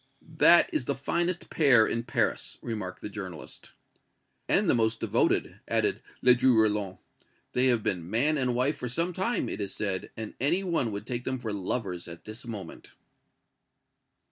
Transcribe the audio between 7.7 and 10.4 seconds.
been man and wife for some time, it is said, and